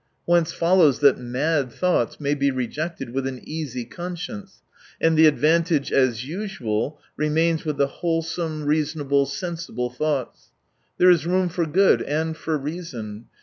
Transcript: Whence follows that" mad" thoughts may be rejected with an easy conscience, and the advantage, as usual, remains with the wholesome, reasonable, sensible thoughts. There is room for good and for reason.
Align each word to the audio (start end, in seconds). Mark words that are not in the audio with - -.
Whence 0.25 0.51
follows 0.51 0.97
that" 1.01 1.19
mad" 1.39 1.71
thoughts 1.71 2.19
may 2.19 2.33
be 2.33 2.49
rejected 2.49 3.11
with 3.11 3.27
an 3.27 3.39
easy 3.43 3.85
conscience, 3.85 4.63
and 4.99 5.15
the 5.15 5.27
advantage, 5.27 5.91
as 5.91 6.27
usual, 6.27 6.99
remains 7.17 7.65
with 7.65 7.77
the 7.77 7.85
wholesome, 7.85 8.65
reasonable, 8.65 9.27
sensible 9.27 9.91
thoughts. 9.91 10.53
There 10.97 11.11
is 11.11 11.27
room 11.27 11.49
for 11.49 11.67
good 11.67 12.01
and 12.01 12.35
for 12.35 12.57
reason. 12.57 13.25